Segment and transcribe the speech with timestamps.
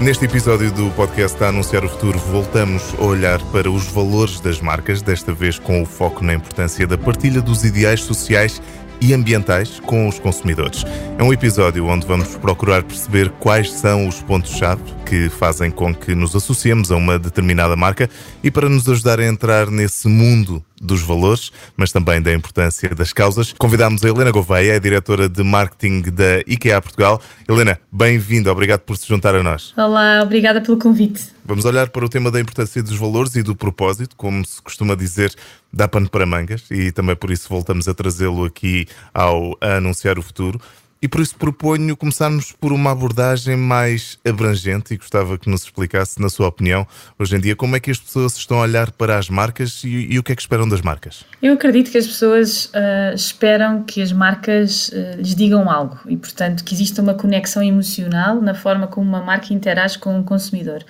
[0.00, 4.60] Neste episódio do podcast a Anunciar o Futuro, voltamos a olhar para os valores das
[4.60, 8.62] marcas, desta vez com o foco na importância da partilha dos ideais sociais
[9.00, 10.84] e ambientais com os consumidores.
[11.18, 16.14] É um episódio onde vamos procurar perceber quais são os pontos-chave que fazem com que
[16.14, 18.08] nos associemos a uma determinada marca
[18.40, 23.12] e para nos ajudar a entrar nesse mundo dos valores, mas também da importância das
[23.12, 27.20] causas, convidamos a Helena Gouveia, a diretora de marketing da IKEA Portugal.
[27.48, 29.72] Helena, bem-vinda, obrigado por se juntar a nós.
[29.76, 31.28] Olá, obrigada pelo convite.
[31.44, 34.94] Vamos olhar para o tema da importância dos valores e do propósito, como se costuma
[34.94, 35.34] dizer,
[35.72, 40.18] dá pano para mangas, e também por isso voltamos a trazê-lo aqui ao a anunciar
[40.18, 40.60] o futuro.
[41.00, 46.20] E por isso proponho começarmos por uma abordagem mais abrangente e gostava que nos explicasse,
[46.20, 49.16] na sua opinião, hoje em dia, como é que as pessoas estão a olhar para
[49.16, 51.24] as marcas e, e o que é que esperam das marcas?
[51.40, 56.16] Eu acredito que as pessoas uh, esperam que as marcas uh, lhes digam algo e,
[56.16, 60.84] portanto, que exista uma conexão emocional na forma como uma marca interage com o consumidor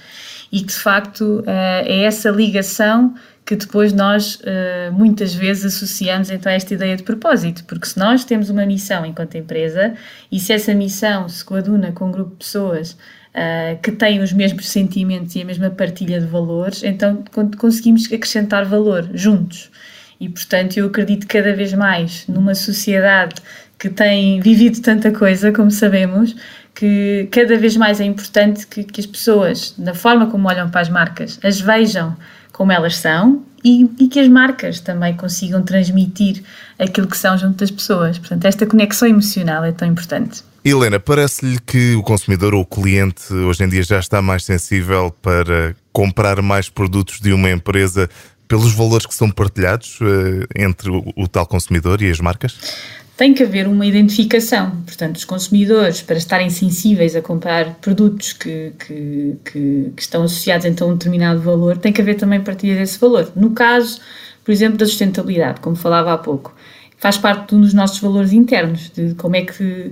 [0.50, 3.14] e que, de facto, uh, é essa ligação
[3.48, 7.98] que depois nós uh, muitas vezes associamos então a esta ideia de propósito, porque se
[7.98, 9.94] nós temos uma missão enquanto empresa
[10.30, 14.34] e se essa missão se coaduna com um grupo de pessoas uh, que têm os
[14.34, 17.24] mesmos sentimentos e a mesma partilha de valores, então
[17.56, 19.70] conseguimos acrescentar valor juntos.
[20.20, 23.40] E portanto eu acredito cada vez mais numa sociedade
[23.78, 26.36] que tem vivido tanta coisa, como sabemos,
[26.74, 30.82] que cada vez mais é importante que, que as pessoas, da forma como olham para
[30.82, 32.14] as marcas, as vejam
[32.58, 36.42] como elas são e, e, que as marcas também consigam transmitir
[36.76, 38.18] aquilo que são junto das pessoas.
[38.18, 40.42] Portanto, esta conexão emocional é tão importante.
[40.64, 45.14] Helena, parece-lhe que o consumidor ou o cliente hoje em dia já está mais sensível
[45.22, 48.10] para comprar mais produtos de uma empresa
[48.48, 52.58] pelos valores que são partilhados uh, entre o, o tal consumidor e as marcas?
[53.18, 54.70] Tem que haver uma identificação.
[54.86, 60.64] Portanto, os consumidores, para estarem sensíveis a comprar produtos que, que, que, que estão associados
[60.64, 63.32] então a um determinado valor, tem que haver também partilha desse valor.
[63.34, 64.00] No caso,
[64.44, 66.54] por exemplo, da sustentabilidade, como falava há pouco,
[66.96, 69.90] faz parte dos nossos valores internos, de como é que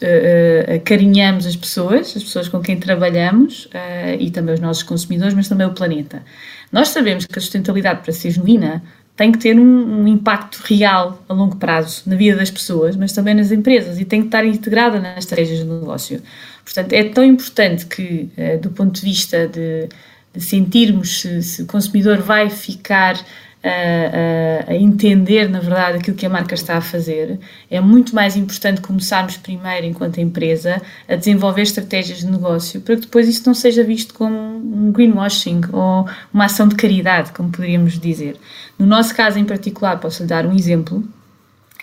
[0.00, 5.34] uh, acarinhamos as pessoas, as pessoas com quem trabalhamos uh, e também os nossos consumidores,
[5.34, 6.22] mas também o planeta.
[6.70, 8.84] Nós sabemos que a sustentabilidade, para ser genuína,
[9.18, 13.12] tem que ter um, um, impacto real a longo prazo na vida das pessoas, mas
[13.12, 16.22] também nas empresas e tem que estar integrada nas estratégias de negócio.
[16.64, 19.88] Portanto, é tão importante que, eh, do ponto de vista de,
[20.32, 23.18] de sentirmos se, se, o consumidor vai ficar
[23.62, 27.38] a, a, entender, na verdade, aquilo que a marca está a fazer.
[27.70, 33.02] É muito mais importante começarmos primeiro, enquanto empresa, a desenvolver estratégias de negócio para que
[33.02, 37.98] depois isso não seja visto como um greenwashing ou uma ação de caridade, como poderíamos
[37.98, 38.36] dizer.
[38.78, 41.02] No nosso caso em particular, posso lhe dar um exemplo.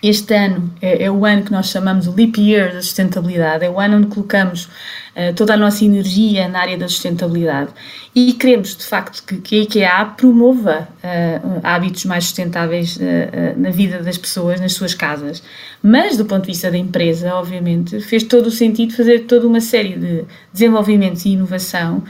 [0.03, 3.69] Este ano é, é, o ano que nós chamamos o Leap Year da sustentabilidade, é
[3.69, 7.71] o ano onde colocamos uh, toda a nossa energia na área da sustentabilidade
[8.13, 13.69] e queremos, de facto, que, que a IKEA promova uh, hábitos mais sustentáveis uh, na
[13.69, 15.41] vida das pessoas, nas suas casas.
[15.81, 19.61] Mas, do ponto de vista da empresa, obviamente, fez todo o sentido fazer toda uma
[19.61, 22.03] série de desenvolvimentos e inovação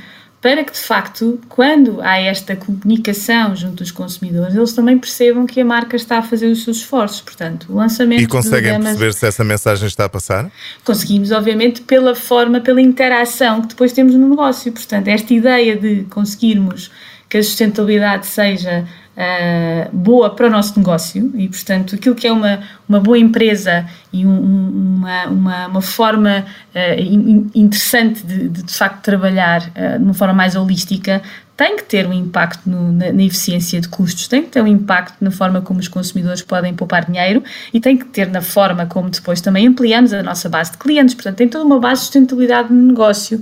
[0.45, 5.59] para que de facto, quando há esta comunicação junto dos consumidores, eles também percebam que
[5.59, 7.19] a marca está a fazer os seus esforços.
[7.19, 8.22] Portanto, o lançamento.
[8.22, 10.51] E conseguem gamas, perceber se essa mensagem está a passar?
[10.84, 14.72] Conseguimos, obviamente, pela forma, pela interação que depois temos no negócio.
[14.72, 16.91] Portanto, esta ideia de conseguirmos
[17.28, 22.31] que a sustentabilidade seja uh, boa para o nosso negócio e, portanto, aquilo que é
[22.31, 28.73] uma, uma boa empresa e um, uma, uma, uma, forma uh, interessante de, de, de
[28.73, 31.22] facto trabalhar uh, de uma forma mais holística
[31.57, 34.67] tem que ter um impacto no, na, na, eficiência de custos, tem que ter um
[34.67, 37.41] impacto na forma como os consumidores podem poupar dinheiro
[37.73, 41.16] e tem que ter na forma como depois também ampliamos a nossa base de clientes.
[41.16, 43.41] Portanto, tem toda uma base de sustentabilidade no negócio.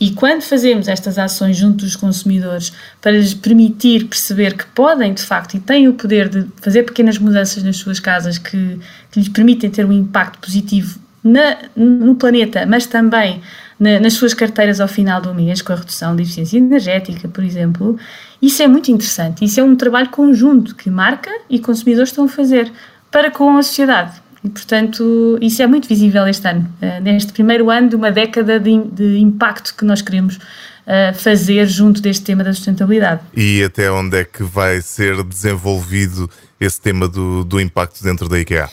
[0.00, 5.22] E quando fazemos estas ações junto dos consumidores para lhes permitir perceber que podem, de
[5.22, 8.78] facto, e têm o poder de fazer pequenas mudanças nas suas casas que,
[9.10, 13.40] que lhes permitem ter um impacto positivo na, no planeta, mas também
[13.78, 17.44] na, nas suas carteiras ao final do mês, com a redução de eficiência energética, por
[17.44, 17.98] exemplo.
[18.40, 19.44] Isso é muito interessante.
[19.44, 22.72] Isso é um trabalho conjunto que marca e consumidores estão a fazer
[23.10, 24.20] para com a sociedade.
[24.44, 28.58] E, portanto, isso é muito visível este ano, eh, neste primeiro ano de uma década
[28.58, 30.38] de, de impacto que nós queremos
[30.86, 33.20] uh, fazer junto deste tema da sustentabilidade.
[33.36, 36.28] E até onde é que vai ser desenvolvido
[36.60, 38.68] esse tema do, do impacto dentro da IKEA?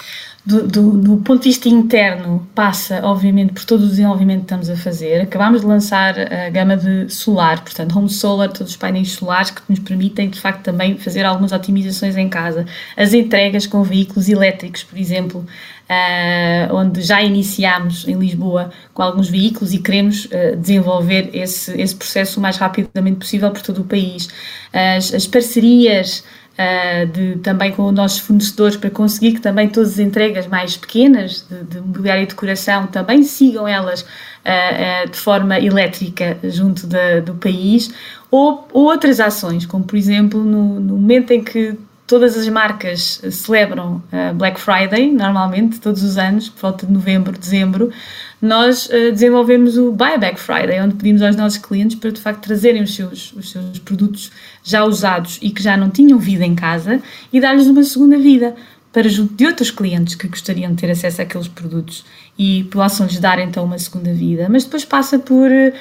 [0.50, 4.70] do, do, do, ponto de vista interno, passa, obviamente, por todo o desenvolvimento que estamos
[4.70, 5.22] a fazer.
[5.22, 9.62] Acabámos de lançar a gama de solar, portanto, home solar, todos os painéis solares que
[9.70, 12.66] nos permitem, de facto, também fazer algumas otimizações em casa.
[12.98, 15.46] As entregas com veículos elétricos, por exemplo,
[15.90, 21.96] uh, onde já iniciámos em Lisboa com alguns veículos e queremos uh, desenvolver esse, esse
[21.96, 24.30] processo o mais rapidamente possível por todo o país.
[24.72, 29.94] As, as parcerias uh, de, também com os nossos fornecedores para conseguir que também todas
[29.94, 34.06] as entregas mais pequenas de, de mobiliário e decoração também sigam elas uh,
[35.06, 37.92] uh, de forma elétrica junto do país,
[38.30, 41.76] ou, ou, outras ações, como por exemplo no, no momento em que
[42.10, 44.02] todas as marcas celebram
[44.34, 47.92] Black Friday, normalmente, todos os anos, por volta de novembro, dezembro,
[48.42, 52.82] nós uh, desenvolvemos o Buyback Friday, onde pedimos aos nossos clientes para de facto trazerem
[52.82, 54.32] os seus, os seus produtos
[54.64, 57.00] já usados e que já não tinham vida em casa
[57.32, 58.56] e dar-lhes uma segunda vida
[58.92, 62.04] para junto de outros clientes que gostariam de ter acesso àqueles produtos
[62.38, 64.48] e possam-lhes dar então uma segunda vida.
[64.50, 65.74] Mas depois passa por uh,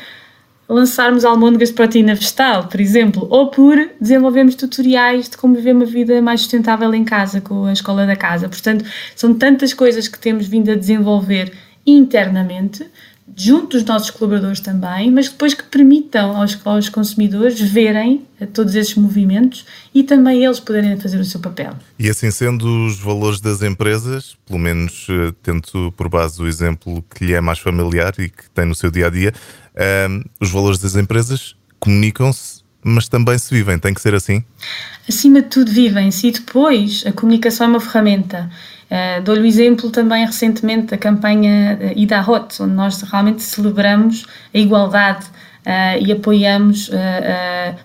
[0.68, 5.86] lançarmos almôndegas de proteína vegetal, por exemplo, ou por desenvolvermos tutoriais de como viver uma
[5.86, 8.48] vida mais sustentável em casa com a escola da casa.
[8.48, 8.84] Portanto,
[9.16, 11.52] são tantas coisas que temos vindo a desenvolver
[11.86, 12.86] internamente,
[13.36, 18.94] junto dos nossos colaboradores também, mas depois que permitam aos, aos consumidores verem todos esses
[18.94, 19.64] movimentos
[19.94, 21.74] e também eles poderem fazer o seu papel.
[21.98, 27.04] E assim sendo, os valores das empresas, pelo menos eh, tento por base o exemplo
[27.14, 29.32] que lhe é mais familiar e que tem no seu dia a dia,
[29.76, 34.44] um, ehm, os valores das empresas comunicam-se mas também se vivem, tem que ser assim?
[35.08, 38.50] Acima de tudo, vivem-se e depois a comunicação é uma ferramenta.
[38.90, 44.24] Uh, Dou-lhe o exemplo também recentemente da campanha uh, Ida Hot, onde nós realmente celebramos
[44.54, 46.90] a igualdade uh, e apoiamos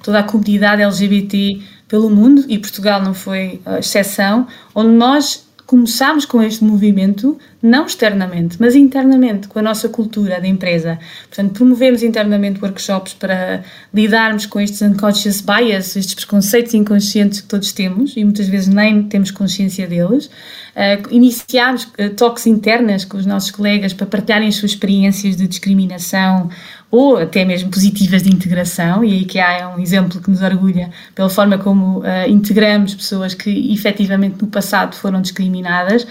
[0.01, 6.42] toda a comunidade LGBT pelo mundo, e Portugal não foi exceção, onde nós começámos com
[6.42, 11.00] este movimento, não externamente, mas internamente, com a nossa cultura da empresa.
[11.27, 13.63] Portanto, promovemos internamente workshops para
[13.94, 19.04] lidarmos com estes unconscious bias, estes preconceitos inconscientes que todos temos e muitas vezes nem
[19.04, 20.25] temos consciência deles.
[20.25, 25.48] Uh, iniciámos uh, talks internas com os nossos colegas para partilharem as suas experiências de
[25.48, 26.50] discriminação
[26.94, 30.44] ou até mesmo positivas de integração, e aí que há é um exemplo que nos
[30.44, 36.06] orgulha pela forma como uh, integramos pessoas que efetivamente no passado foram discriminadas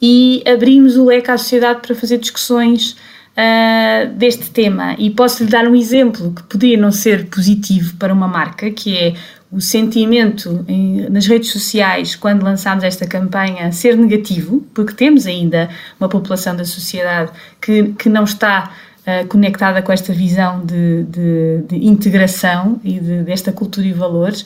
[0.00, 4.94] e abrimos o leque à sociedade para fazer discussões uh, deste tema.
[4.96, 8.96] E posso lhe dar um exemplo que podia não ser positivo para uma marca, que
[8.96, 9.14] é
[9.50, 15.68] o sentimento em, nas redes sociais quando lançámos esta campanha ser negativo, porque temos ainda
[15.98, 18.72] uma população da sociedade que, que não está
[19.08, 24.44] uh, conectada com esta visão de, de, de integração e de, desta cultura e valores.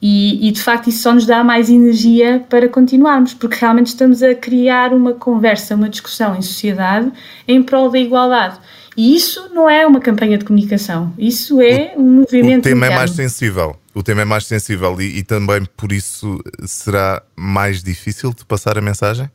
[0.00, 4.22] E, e, de facto isso só nos dá mais energia para continuarmos, porque realmente estamos
[4.22, 7.10] a criar uma conversa, uma discussão em sociedade
[7.48, 8.58] em prol da igualdade.
[8.96, 12.60] E isso não é uma campanha de comunicação, isso é um movimento.
[12.60, 12.84] O tema interno.
[12.84, 13.76] é mais sensível.
[13.92, 18.78] O tema é mais sensível e, e também por isso será mais difícil de passar
[18.78, 19.28] a mensagem?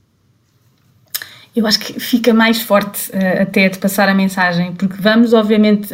[1.56, 5.90] Eu acho que fica mais forte uh, até de passar a mensagem, porque vamos, obviamente,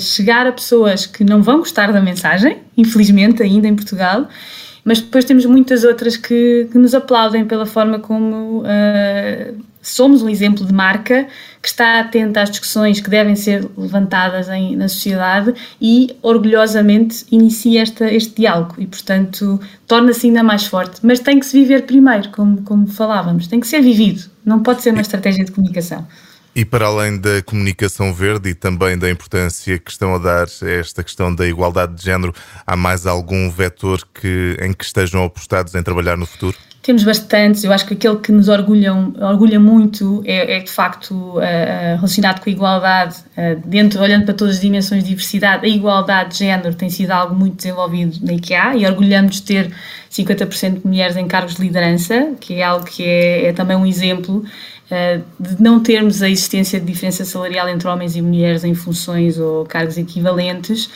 [0.00, 4.28] chegar a pessoas que não vão gostar da mensagem, infelizmente, ainda em Portugal,
[4.84, 10.28] mas depois temos muitas outras que, que nos aplaudem pela forma como uh, somos um
[10.28, 11.26] exemplo de marca
[11.62, 17.82] que está atenta às discussões que devem ser levantadas em, na sociedade e orgulhosamente inicia
[17.82, 21.00] esta, este diálogo e, portanto, torna-se ainda mais forte.
[21.02, 24.82] Mas tem que se viver primeiro, como, como falávamos, tem que ser vivido, não pode
[24.82, 26.06] ser uma estratégia de comunicação.
[26.56, 30.70] E para além da comunicação verde e também da importância que estão a dar a
[30.70, 32.32] esta questão da igualdade de género,
[32.64, 36.56] há mais algum vetor que, em que estejam apostados em trabalhar no futuro?
[36.84, 41.14] Temos bastantes, eu acho que aquele que nos orgulham, orgulha muito é, é de facto
[41.14, 41.40] uh,
[41.96, 46.32] relacionado com a igualdade, uh, dentro, olhando para todas as dimensões de diversidade, a igualdade
[46.32, 49.72] de género tem sido algo muito desenvolvido na IKEA e orgulhamos de ter
[50.12, 53.86] 50% de mulheres em cargos de liderança, que é algo que é, é também um
[53.86, 58.74] exemplo uh, de não termos a existência de diferença salarial entre homens e mulheres em
[58.74, 60.90] funções ou cargos equivalentes.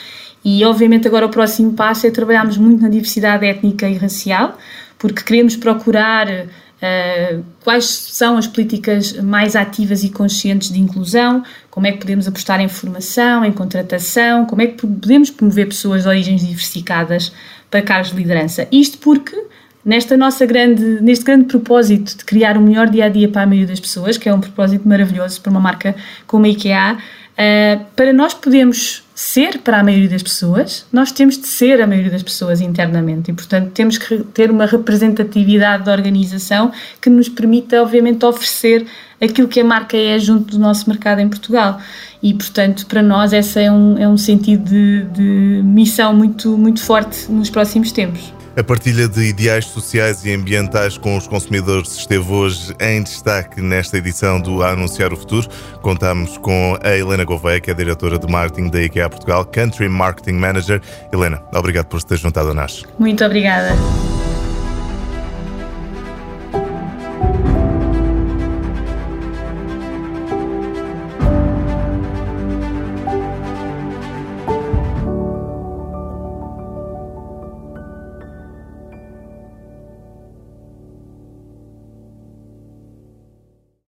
[0.45, 4.59] E obviamente agora o próximo passo é trabalharmos muito na diversidade étnica e racial,
[4.99, 11.87] porque queremos procurar uh, quais são as políticas mais ativas e conscientes de inclusão, como
[11.87, 16.09] é que podemos apostar em formação, em contratação, como é que podemos promover pessoas de
[16.09, 17.33] origens diversificadas
[17.71, 18.67] para cargos de liderança.
[18.73, 19.37] Isto porque
[19.85, 23.43] nesta nossa grande, neste grande propósito de criar o um melhor dia a dia para
[23.43, 25.95] a maioria das pessoas, que é um propósito maravilhoso para uma marca
[26.27, 26.99] como a IKEA,
[27.39, 31.87] Uh, para nós podermos ser para a maioria das pessoas, nós temos de ser a
[31.87, 37.29] maioria das pessoas internamente e, portanto, temos que ter uma representatividade da organização que nos
[37.29, 38.87] permita, obviamente, oferecer
[39.21, 41.81] aquilo que a marca é junto do nosso mercado em Portugal.
[42.21, 46.83] E, portanto, para nós, esse é um, é um sentido de, de missão muito, muito
[46.83, 48.38] forte nos próximos tempos.
[48.59, 53.99] A partilha de ideais sociais e ambientais com os consumidores esteve hoje em destaque nesta
[53.99, 55.49] edição do A Anunciar o Futuro.
[55.81, 60.41] Contamos com a Helena Gouveia, que é diretora de marketing da IKEA Portugal, Country Marketing
[60.41, 60.83] Manager.
[61.13, 62.83] Helena, obrigado por se ter juntado a nós.
[62.99, 63.77] Muito obrigada.